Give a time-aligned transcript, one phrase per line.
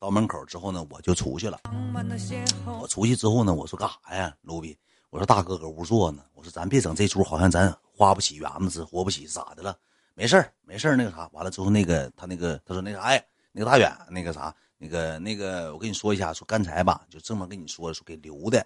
[0.00, 1.58] 到门口之后呢，我就出去了。
[2.80, 4.76] 我出去之后呢，我说干啥呀，卢比？
[5.10, 6.22] 我说大哥搁屋坐呢。
[6.34, 9.76] 我说咱别整这出，好像咱花不起园子似，活不起咋的了？
[10.14, 18.64] 没事儿，没事儿，那个啥，完了之后那个他那个他说那啥哎，那个大远那个啥，那个那个我跟你说一下，说刚才吧，就这么跟你说说给留的，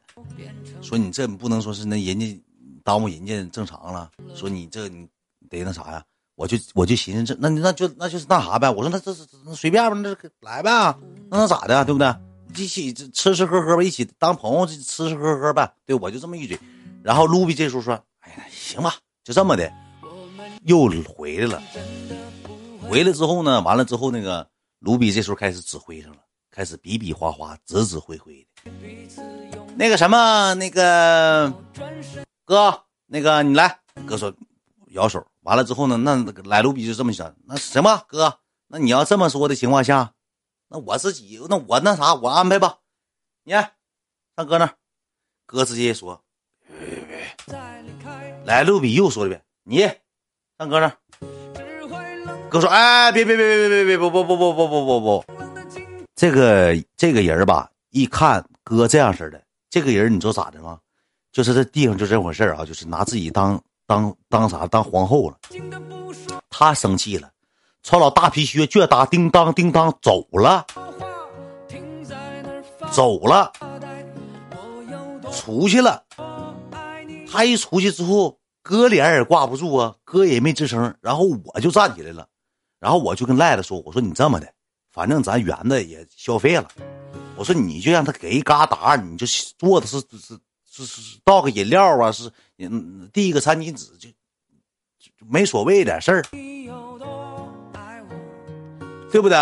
[0.82, 2.42] 说你这不能说是那人家
[2.84, 5.08] 耽误人家正常了，说你这你
[5.48, 6.04] 得那啥呀。
[6.34, 8.68] 我就我就寻思这那那就那就是那啥呗。
[8.68, 9.24] 我说那这是
[9.54, 10.96] 随便吧，那来呗，
[11.32, 12.14] 那能咋的，对不对？
[12.54, 15.72] 一起吃吃喝喝吧，一起当朋友，吃吃喝喝呗。
[15.86, 16.58] 对，我就这么一嘴。
[17.02, 19.72] 然后卢比这时候说：“哎呀，行吧，就这么的。”
[20.64, 21.62] 又回来了。
[22.86, 24.46] 回来之后呢，完了之后那个
[24.80, 26.18] 卢比这时候开始指挥上了，
[26.50, 28.70] 开始比比划划、指指挥挥的。
[29.74, 31.50] 那个什么，那个
[32.44, 33.78] 哥，那个你来。
[34.06, 34.30] 哥说。
[34.88, 40.12] 摇手完了之后呢，那来卢比就这么想，那行吧，哥，那你要这么说的情况下，
[40.72, 42.78] 那我自己那我那啥我安排吧，
[43.44, 43.68] 你上
[44.48, 44.72] 哥那，
[45.44, 46.18] 哥直接说，
[48.44, 49.80] 来卢比又说一遍，你
[50.58, 50.96] 上哥那，
[52.48, 55.24] 哥说，哎，别别别别别别不不不不不不不不，
[56.14, 60.80] 这个这个人吧，一看哥这样式的，这个人你知道咋的吗？
[61.32, 63.62] 就是这地方就这回事啊，就是拿自己当。
[63.84, 64.66] 当当啥？
[64.68, 65.36] 当皇后了，
[66.48, 67.30] 他生气了，
[67.82, 70.66] 穿老大皮靴，倔打叮当叮当走了，
[72.92, 73.52] 走了，
[75.32, 76.04] 出去了。
[77.30, 80.94] 他一出去之后，哥脸也挂不住啊，哥也没吱声。
[81.00, 82.26] 然后我就站起来了，
[82.78, 84.52] 然后我就跟赖子说：“我说你这么的，
[84.92, 86.68] 反正咱园子也消费了，
[87.36, 89.26] 我说你就让他给一嘎达，你就
[89.58, 90.38] 做的是是。”
[90.74, 96.24] 是是倒个饮料啊，是嗯递一个餐巾纸就就没所谓的事儿，
[99.12, 99.38] 对不对？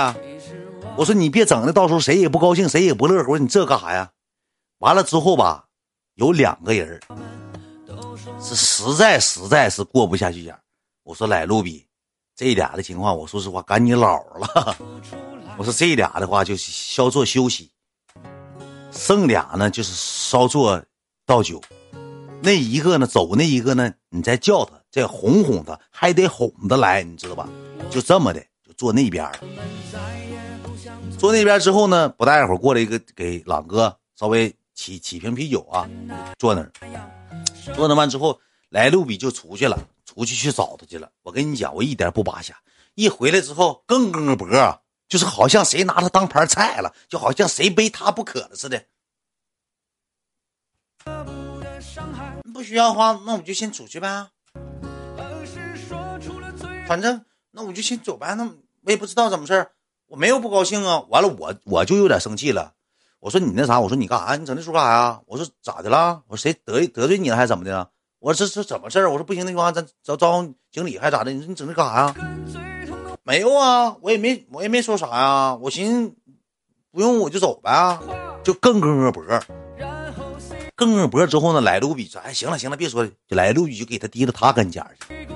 [0.96, 3.38] 我说你别整的，到时候谁也不高兴，谁也不乐呵。
[3.38, 4.10] 你这干啥呀？
[4.80, 5.66] 完了之后吧，
[6.14, 7.00] 有两个人
[8.40, 10.54] 是实在实在是过不下去眼。
[11.04, 11.86] 我说来路比，
[12.36, 14.76] 这俩的情况，我说实话赶你老了。
[15.56, 17.70] 我说这俩的话就稍作休息，
[18.90, 20.82] 剩俩呢就是稍作。
[21.26, 21.62] 倒酒，
[22.42, 23.06] 那一个呢？
[23.06, 23.94] 走那一个呢？
[24.08, 27.48] 你再叫他，再哄哄他，还得哄得来，你知道吧？
[27.88, 28.44] 就这么的，
[28.80, 29.30] 坐那边。
[31.18, 35.86] 坐那边之后呢，不大一会儿过来一个，给朗哥稍微起起瓶啤酒啊，
[36.38, 36.72] 坐那儿。
[37.74, 38.40] 坐那完之后，
[38.70, 41.12] 来路比就出去了，出去去找他去了。
[41.20, 42.56] 我跟你讲，我一点不扒瞎。
[42.94, 44.48] 一回来之后，更更个脖，
[45.10, 48.82] 就是好像谁拿他当盘菜了，就好像谁非他不可了似的。
[52.54, 54.30] 不需要的话，那我就先出去呗。
[56.86, 58.34] 反正那我就先走呗。
[58.34, 58.50] 那
[58.90, 59.70] 我也不知道怎么事儿
[60.08, 61.04] 我没有不高兴啊。
[61.10, 62.72] 完了，我我就有点生气了。
[63.20, 64.34] 我说你那啥，我说你干啥？
[64.34, 65.20] 你整那出干啥呀？
[65.26, 66.20] 我说咋的了？
[66.26, 67.88] 我说谁得得罪你了还是怎么的？
[68.18, 69.08] 我说这这怎么事儿？
[69.08, 71.30] 我说不行，那句话咱找招呼经理还是咋的？
[71.30, 72.16] 你说你整这干啥呀？
[73.22, 75.54] 没有啊，我也没我也没说啥呀。
[75.54, 76.12] 我寻思
[76.90, 77.96] 不用我就走呗，
[78.42, 79.22] 就更更个脖。
[80.74, 85.28] 更个脖之后呢，来卢比说：“哎，行了行了，别说。”就来卢比就给他提到他跟前去，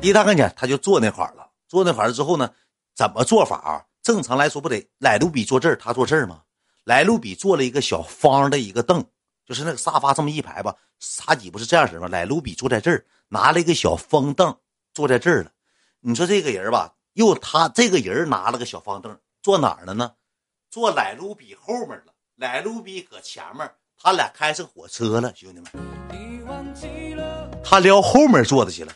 [0.00, 1.50] 提他跟前，他就坐那块了。
[1.68, 2.48] 坐那块了之后呢，
[2.94, 3.86] 怎么做法？
[4.02, 6.42] 正常来说不得来卢比坐这儿，他坐这儿吗？
[6.84, 9.04] 来卢比坐了一个小方的一个凳，
[9.46, 12.06] 就是那个沙发这么一排吧，茶几不是这样式吗？
[12.08, 14.54] 来卢比坐在这儿，拿了一个小方凳
[14.92, 15.50] 坐在这儿了。
[16.00, 20.12] 你说这个人吧，又他这个人拿了个小方凳坐哪儿了呢？
[20.70, 22.12] 坐来卢比后面了。
[22.36, 23.70] 来卢比搁前面。
[23.96, 25.70] 他俩开上火车了，兄弟们，
[27.64, 28.92] 他撩后面坐的去了，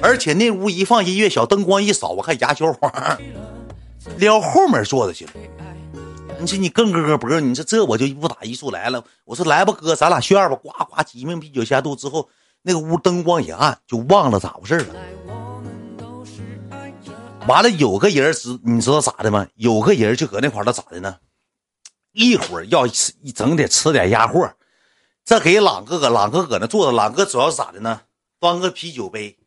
[0.00, 3.18] 而且那屋一放音乐，小灯光一扫，我看牙小花
[4.18, 5.32] 撩后面坐着去了。
[6.38, 9.02] 你说你更哥哥脖，你说这我就不打一处来了。
[9.24, 12.28] 我说来吧，哥，咱俩炫吧，呱呱几瓶啤酒下肚之后，
[12.62, 14.94] 那个屋灯光一暗，就忘了咋回事了。
[17.46, 19.46] 完了，有个人知你知道咋的吗？
[19.54, 21.16] 有个人就搁那块儿，咋的呢？
[22.12, 24.52] 一会儿要吃一整得吃点鸭货，
[25.24, 28.02] 这给朗哥哥，朗哥搁那坐着，朗哥主要是咋的呢？
[28.40, 29.38] 端个啤酒杯，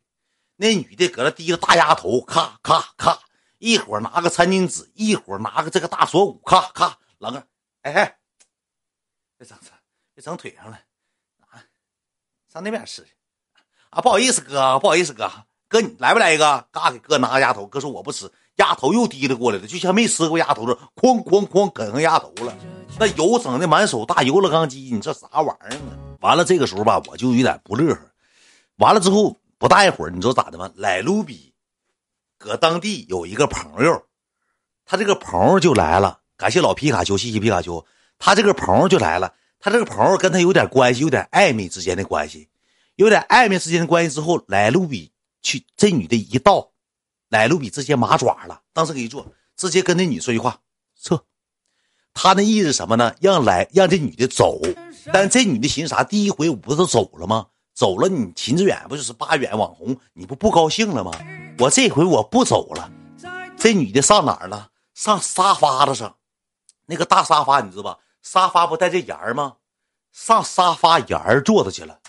[0.58, 3.20] 那女的搁那低着大丫头，咔咔咔，
[3.60, 7.42] 一会拿个餐巾纸，一会拿个这个大锁骨，咔咔，朗哥，
[7.84, 8.18] 哎哎，
[9.38, 9.72] 别整这
[10.14, 10.78] 别整腿上了，
[11.50, 11.64] 啊，
[12.52, 13.10] 上那边吃去，
[13.92, 15.32] 啊，不好意思哥，不好意思哥，
[15.70, 16.68] 哥你来不来一个？
[16.72, 18.30] 嘎给哥拿个鸭头，哥说我不吃。
[18.56, 22.58] 丫头又提了过来了，就像没吃过鸭头似的，哐哐哐啃上鸭头了。
[22.98, 26.18] 那油整的满手大油了，钢鸡，你这啥玩意儿啊？
[26.22, 28.02] 完了，这个时候吧，我就有点不乐呵。
[28.78, 30.72] 完了之后不大一会儿，你知道咋的吗？
[30.76, 31.54] 来卢比
[32.38, 34.04] 搁当地有一个朋友，
[34.86, 37.86] 他这个朋友就来了，感谢老皮卡丘，谢谢皮卡丘。
[38.20, 42.50] 他这个朋友就来了，他这个朋友跟他有点关系，有点暧昧之间的关系，
[42.96, 45.12] 有点暧昧之间的关系之后，来卢比
[45.42, 46.72] 去这女的一到，
[47.30, 50.62] 来卢比直接麻爪了，当时给一坐，直接跟那女说句话，
[51.02, 51.24] 撤。
[52.14, 53.16] 他那意思什么呢？
[53.22, 54.60] 让来让这女的走，
[55.14, 56.04] 但这女的寻思啥？
[56.04, 57.48] 第一回我不是走了吗？
[57.78, 59.96] 走了，你秦志远不就是八远网红？
[60.14, 61.12] 你不不高兴了吗？
[61.60, 62.90] 我这回我不走了。
[63.56, 64.72] 这女的上哪儿了？
[64.96, 66.16] 上沙发子上，
[66.88, 68.00] 那个大沙发你知道吧？
[68.24, 69.58] 沙发不带这沿儿吗？
[70.12, 72.00] 上沙发沿儿坐着去了。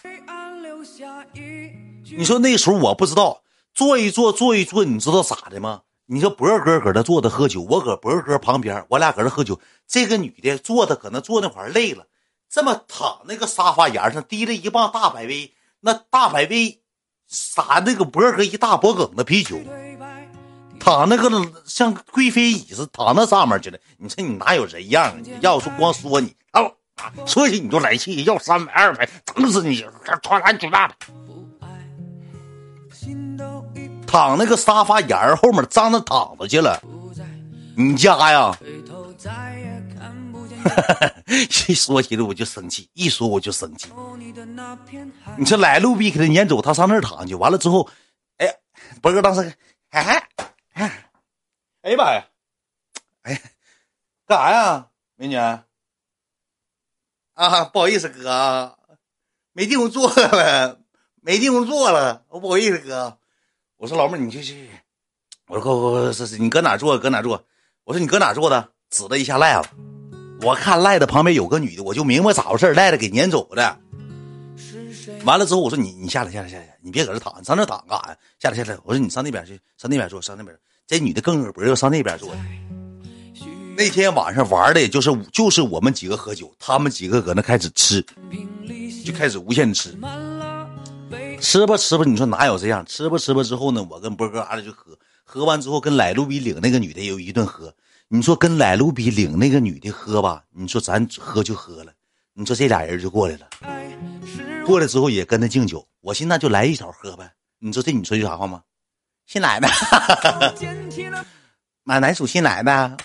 [2.16, 3.42] 你说那时候我不知道，
[3.74, 5.82] 坐一坐坐一坐，你知道咋的吗？
[6.06, 9.60] 你说博哥搁那坐着喝酒，我搁博哥旁边，我俩搁这喝酒。
[9.86, 12.06] 这个女的坐的可能坐那会儿累了，
[12.48, 15.52] 这么躺那个沙发沿上，提了一棒大百威。
[15.80, 16.80] 那大百威
[17.26, 19.58] 撒那个博哥一大脖梗的啤酒，
[20.80, 21.30] 躺那个
[21.64, 23.78] 像贵妃椅子躺那上面去了。
[23.98, 25.14] 你说你哪有人样啊？
[25.22, 26.62] 你要说光说你啊，
[27.26, 29.84] 说起你就来气，要三百二百，整死你！
[30.22, 30.94] 穿俺嘴巴子。
[34.06, 36.82] 躺那个沙发沿后面，张着躺着去了。
[37.76, 38.58] 你家呀？
[41.68, 43.90] 一说起来我就生气，一说我就生气。
[45.36, 47.88] 你说来路逼给他撵走，他上那儿躺去，完了之后，
[48.38, 48.52] 哎呀，
[49.02, 49.54] 博哥当时，
[49.90, 50.26] 哎
[50.72, 51.10] 哎，
[51.82, 52.26] 哎呀妈呀，
[53.22, 53.42] 哎，
[54.26, 55.36] 干啥呀，美女？
[55.36, 55.64] 啊，
[57.72, 58.78] 不好意思哥，
[59.52, 60.80] 没地方坐了，
[61.20, 63.18] 没地方坐了，我不好意思哥。
[63.76, 64.70] 我说老妹儿，你去去。
[65.46, 66.98] 我说哥哥你搁哪坐？
[66.98, 67.44] 搁哪坐？
[67.84, 68.72] 我说你搁哪坐的？
[68.90, 69.68] 指了一下赖子。
[70.42, 73.78] 我看赖的旁边有个女的，我就明白咋回事赖的给撵走的。
[75.24, 78.16] 完了之后，我说你你下来下来下来，你别搁这躺，上那躺干啥呀？
[78.38, 80.56] 下来下来，我说你上那边去，上那边坐，上那边。
[80.86, 82.30] 这女的更恶不要上那边坐。
[83.76, 88.04] 那天晚上玩的也就是就是我们几个喝酒，他们几个搁那开始吃，
[89.04, 89.90] 就开始无限吃。
[91.40, 92.84] 吃吧吃吧，你说哪有这样？
[92.86, 97.74] 吃吧吃吧之后呢，我跟波哥俩就喝，喝完之后跟来路比领那个女的有一顿喝。
[98.10, 101.92] 你说跟来路比领那个女的喝吧，你说咱喝就喝了，
[102.32, 103.46] 你说这俩人就过来了，
[104.64, 107.30] 过来之后也跟他敬酒，我寻思那就来一勺喝呗。
[107.58, 108.62] 你说这你说句啥话吗？
[109.26, 109.68] 新来的，
[111.84, 112.96] 买哪属新来的？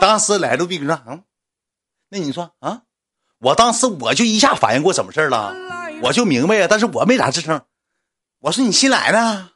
[0.00, 1.22] 当时来路比说，嗯，
[2.08, 2.84] 那你说啊？
[3.38, 5.54] 我当时我就一下反应过什么事了，
[6.02, 7.60] 我就明白呀，但是我没咋吱声。
[8.40, 9.50] 我说你新来的。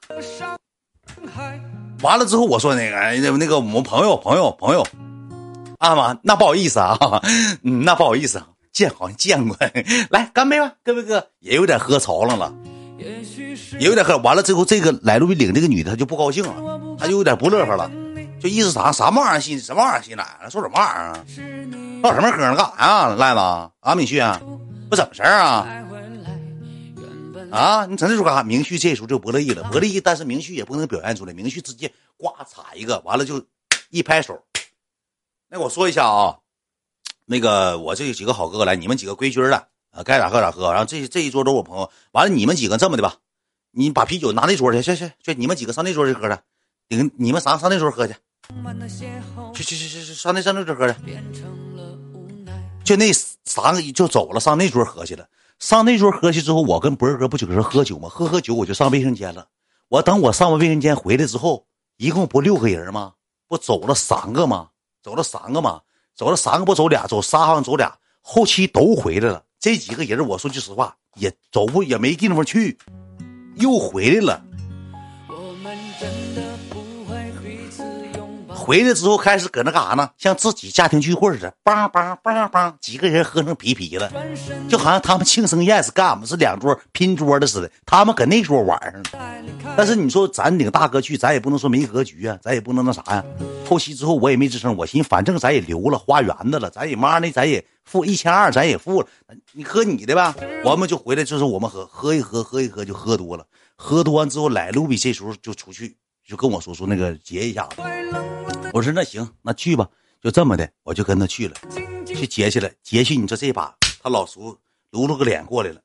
[2.02, 4.86] 完了之后，我说那个那那个我们朋友朋友朋友，
[5.78, 6.98] 啊妈，那不好意思啊，
[7.62, 8.42] 嗯，那不好意思，
[8.72, 9.56] 见好像见过，
[10.10, 12.52] 来干杯吧，各位哥，也有点喝潮了了，
[13.78, 14.16] 也有点喝。
[14.18, 16.54] 完了之后，这个来路比领这个女的，她就不高兴了，
[16.98, 17.90] 她就有点不乐呵了，
[18.40, 21.12] 就意思啥啥玩意儿新什么玩意儿新来了，说什么玩意儿？
[22.02, 22.56] 唠什么嗑呢？
[22.56, 23.94] 干啥呀，赖子啊？
[23.94, 24.22] 明旭，
[24.88, 25.66] 不怎么事儿啊？
[27.50, 27.86] 啊！
[27.86, 28.42] 你整这出干啥？
[28.42, 31.32] 明旭这时候就不乐意了，不乐意，但是明旭也不能表现出来。
[31.32, 33.44] 明旭直接呱嚓一个，完了就
[33.90, 34.42] 一拍手。
[35.48, 36.38] 那我说一下啊，
[37.26, 39.56] 那个我这几个好哥哥来，你们几个规矩的
[39.90, 40.70] 啊，该咋喝咋喝。
[40.70, 43.16] 然后这这一桌都是我朋友，完了你们几个这么的吧，
[43.72, 46.38] 你把啤酒拿那桌去，去去去，你们几个上那桌去喝去，
[46.88, 48.14] 顶你们仨上那桌喝去，
[49.54, 50.94] 去去去去去上那上那桌喝去，
[52.84, 55.26] 就那三个就走了，上那桌喝去了。
[55.60, 58.08] 上那桌喝去之后，我跟博哥不就搁这喝酒吗？
[58.08, 59.46] 喝喝酒，我就上卫生间了。
[59.88, 61.66] 我等我上完卫生间回来之后，
[61.98, 63.12] 一共不六个人吗？
[63.46, 64.70] 不走了三个吗？
[65.02, 65.82] 走了三个吗？
[66.16, 69.44] 走了三个不走俩，走仨好像走俩，后期都回来了。
[69.58, 72.78] 这几个人，我说句实话，也走不也没地方去，
[73.56, 74.42] 又回来了。
[78.70, 80.08] 回来之后开始搁那干啥呢？
[80.16, 84.08] 像自己家庭聚会似的，梆梆梆梆，几个人喝成皮皮了，
[84.68, 86.24] 就好像他们庆生宴是干么？
[86.24, 87.68] 是两桌拼桌的似的。
[87.84, 89.02] 他们搁那桌玩上。
[89.76, 93.24] 但是你说咱领大哥去，咱也不能说没格局啊，咱也不能那啥呀。
[93.68, 99.08] 后期之后我也没吱声，我寻思反正咱也留了花园子了，咱也妈的咱也付一千二，咱也付了。
[99.50, 100.32] 你喝你的吧，
[100.64, 105.96] 我们就回来就是我们喝喝一喝喝一喝就喝多了，喝多完之后来路比这时候就出去
[106.30, 107.82] 就跟我说说那个结一下子。
[108.72, 111.56] 我说那行，那去吧，就这么的，我就跟他去了，
[112.06, 112.70] 去结去了。
[112.84, 114.56] 结去，你说这把他老叔
[114.90, 115.82] 撸了个脸过来了，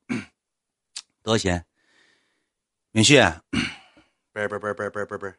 [1.24, 1.66] 多少钱？
[2.92, 3.20] 明旭，
[4.32, 5.36] 不是不是不是不是不是不是，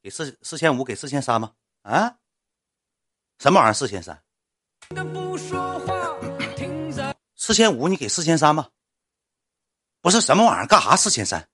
[0.00, 1.52] 给四四千五，给四千三吧？
[1.82, 2.16] 啊？
[3.38, 3.74] 什么玩意儿？
[3.74, 4.22] 四千三？
[7.34, 8.70] 四千五，你给四千三吧？
[10.00, 10.66] 不是什么玩意儿？
[10.66, 10.96] 干啥？
[10.96, 11.46] 四千三？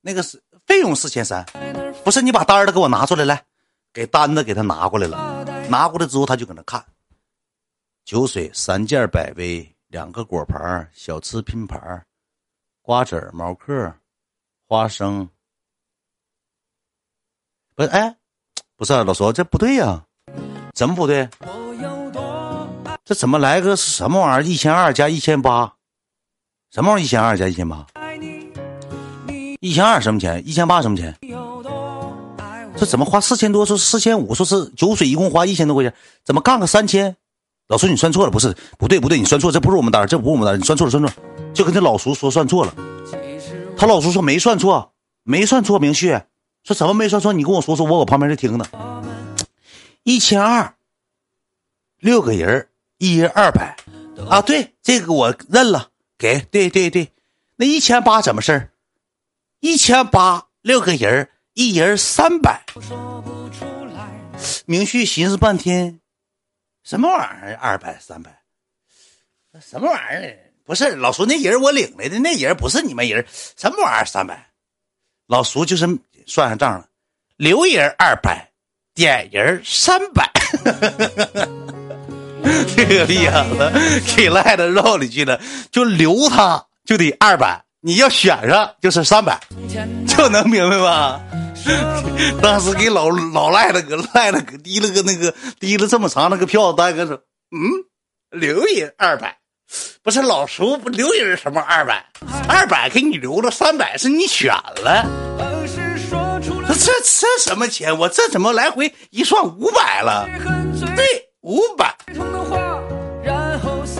[0.00, 0.40] 那个是
[0.72, 1.44] 费用四千三？
[2.02, 3.44] 不是你把单子给我拿出来来。
[3.92, 6.82] 给单子给他拿过来了，拿过来之后他就搁那看。
[8.06, 12.02] 酒水三件百威，两个果盘，小吃拼盘，
[12.80, 13.92] 瓜子毛嗑，
[14.66, 15.28] 花生。
[17.74, 18.16] 不是，哎，
[18.74, 20.02] 不是啊老说这不对呀，
[20.72, 21.28] 怎么不对？
[23.04, 24.42] 这怎么来个什么玩意儿？
[24.42, 25.74] 一千二加一千八，
[26.70, 27.04] 什么玩意儿？
[27.04, 27.86] 一千二加一千八，
[29.62, 30.42] 一千二什么钱？
[30.44, 31.16] 一千八什么钱？
[32.76, 33.64] 这怎么花四千多？
[33.64, 37.14] 说四千五，说是酒水一共花一千多块钱，怎么干个三千？
[37.68, 41.14] 老叔，你算错了，不是，不对，不对，你算错，这不是我们单，这不是我们单，你算错了，算错了，
[41.54, 42.74] 就跟这老叔说算错了。
[43.76, 44.90] 他老叔说没算错，
[45.22, 46.20] 没算错，明旭
[46.64, 47.32] 说怎么没算错？
[47.32, 48.66] 你跟我说说，我搁旁边在听呢。
[50.02, 50.74] 一千二，
[52.00, 52.66] 六个人
[52.98, 53.76] 一人二百
[54.28, 57.12] 啊，对，这个我认了，给，对对对，
[57.54, 58.70] 那一千八怎么事儿？
[59.62, 62.64] 一千八六个人一人三百。
[64.66, 66.00] 明旭寻思半天。
[66.82, 67.56] 什么玩意儿？
[67.60, 68.42] 二百三百？
[69.60, 70.36] 什么玩意儿？
[70.64, 73.24] 不是老叔，那人我领来的，那人不是你们人。
[73.56, 74.04] 什么玩意儿？
[74.04, 74.50] 三百？
[75.28, 75.86] 老叔就是
[76.26, 76.88] 算上账了，
[77.36, 78.50] 留人二百，
[78.94, 80.28] 点人三百。
[82.74, 83.70] 这个逼样子
[84.16, 85.40] 给赖的绕里去了，
[85.70, 89.40] 就留他就得二百，你要选上就是三百，
[90.06, 91.20] 就能明白吧？
[92.40, 97.16] 当时给老老赖了个赖了个提了个那个提了这么长那个票大，哥说
[97.50, 97.60] 嗯，
[98.30, 99.36] 留人二百，
[100.02, 102.06] 不是老叔不留人什么二百，
[102.48, 105.04] 二百给你留了三百是你选了，
[106.68, 107.98] 这这什么钱？
[107.98, 110.28] 我这怎么来回一算五百了？
[110.94, 111.04] 对，
[111.40, 111.92] 五百。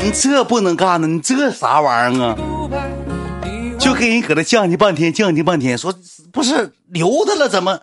[0.00, 1.08] 你这不能干呢？
[1.08, 2.36] 你这啥玩意儿啊？
[3.82, 5.92] 就跟人搁那犟唧半天，犟唧半天，说
[6.32, 7.80] 不是留他了，怎么？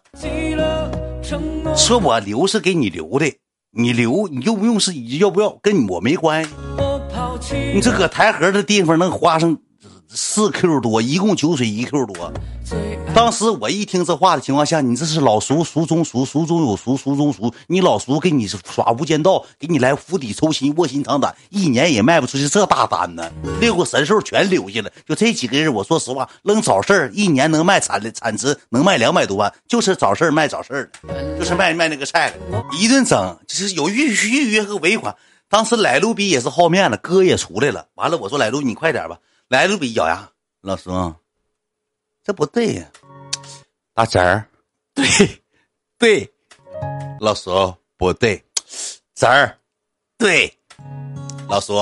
[1.75, 3.33] 说我留是给你留的，
[3.71, 6.51] 你留你用不用是要不要，跟我没关系。
[7.73, 9.57] 你这搁台河的地方能花上。
[10.11, 12.33] 四 Q 多，一共酒水一 Q 多。
[13.13, 17.53] 当时我一听这话的情况下，你这是老熟熟中熟，熟中有熟，熟中熟。
[17.67, 23.31] 你老熟给你耍无间道，给你来釜底抽薪，卧薪尝胆，一年也卖不出去这大单呢。
[23.59, 25.71] 六个神兽全留下了，就这几个人。
[25.71, 35.15] 我说实话，扔早市一年能卖产产值能卖两百多万，就是早市卖早市的，就是卖卖那个菜的，一顿整，就是有预预约和尾款。
[35.49, 37.85] 当时来路比也是好面子，哥也出来了。
[37.95, 39.17] 完了，我说来路你快点吧。
[39.49, 41.15] 来路比咬牙，老叔，
[42.23, 42.91] 这不对呀，
[43.95, 44.47] 大侄儿，
[44.93, 45.07] 对，
[45.97, 46.31] 对，
[47.19, 48.45] 老叔不对，
[49.15, 49.57] 侄儿，
[50.19, 50.55] 对，
[51.47, 51.73] 老叔，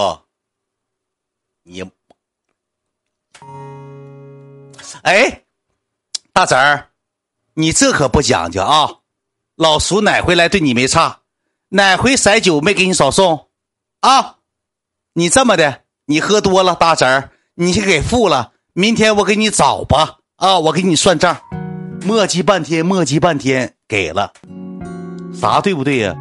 [1.63, 1.83] 你，
[5.03, 5.43] 哎，
[6.31, 6.87] 大侄儿，
[7.53, 9.01] 你这可不讲究啊！
[9.55, 11.23] 老叔哪回来对你没差，
[11.67, 13.49] 哪回塞酒没给你少送。
[13.99, 14.37] 啊？
[15.11, 17.33] 你这么的，你喝多了，大侄儿。
[17.59, 20.19] 你先给付了，明天我给你找吧。
[20.35, 21.41] 啊，我给你算账。
[22.05, 24.31] 磨叽半天，磨叽半天，给了，
[25.33, 26.15] 啥对不对呀？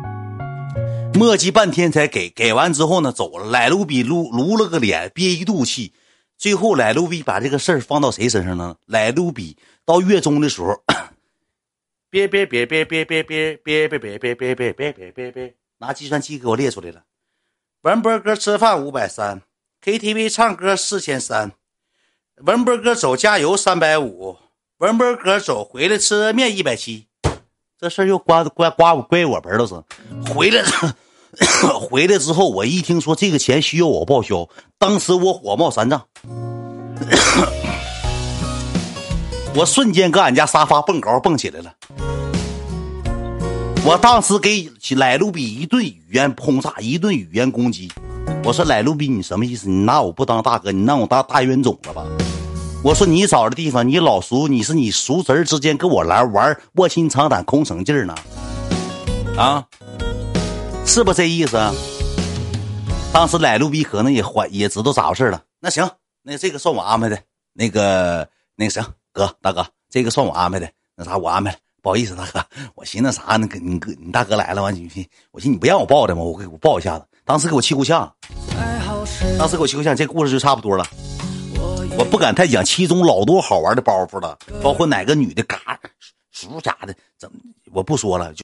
[1.12, 3.50] 磨叽半天才给，给完之后呢，走了。
[3.50, 5.92] 来路比撸撸了个脸，憋一肚气。
[6.38, 8.76] 最后来路比把这个事儿放到谁身上呢？
[8.86, 10.82] 来路比到月中的时候，
[12.08, 17.02] 别别别别别别别别别别别别别别别别，拿计算器给我列出来了。
[17.82, 19.42] 文波哥吃饭五百三。
[19.82, 21.52] KTV 唱歌四千三，
[22.38, 24.36] 文波哥走加油三百五，
[24.78, 27.06] 文波哥走回来吃面一百七，
[27.78, 29.74] 这事儿又刮刮刮归我门了是。
[30.32, 30.64] 回来
[31.78, 36.08] 回来之后，我一听说这个钱需要我报销，当时我火冒三丈，
[39.54, 41.72] 我瞬间搁俺家沙发蹦高蹦起来了。
[43.86, 47.88] 我当时给来路比一顿语言轰炸，一顿语言攻击。
[48.42, 49.68] 我说来路比你什么意思？
[49.68, 52.04] 你拿我不当大哥，你拿我当大冤种了吧？
[52.82, 58.14] 我说你找的地方，你老叔，你是你叔侄之间跟我来玩卧薪尝胆、空城劲儿呢？
[59.38, 59.64] 啊，
[60.84, 61.56] 是不这意思？
[63.12, 65.40] 当时来路比可能也怀也知道咋回事了。
[65.60, 65.88] 那行，
[66.24, 67.16] 那这个算我安排的。
[67.52, 70.68] 那个那个行，哥大哥，这个算我安排的。
[70.96, 71.58] 那啥，我安排了。
[71.86, 73.46] 不好意思，大哥，我寻思啥呢？
[73.62, 74.90] 你哥，你大哥来了，完你
[75.30, 76.20] 我寻思你不让我抱的吗？
[76.20, 77.06] 我给我抱一下子。
[77.24, 78.12] 当时给我气够呛，
[79.38, 80.84] 当时给我气够呛，这故事就差不多了。
[81.96, 85.78] 我不敢太讲，其中老多好玩的包袱了，包括哪个女的嘎，
[86.32, 87.38] 叔啥的，怎么
[87.72, 88.32] 我不说了。
[88.32, 88.34] 就。